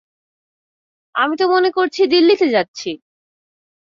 আমি 1.15 1.33
তো 1.37 1.45
মনে 1.47 1.69
করছি 1.71 2.01
দিল্লিতে 2.07 2.47
যাচ্ছি। 2.55 2.89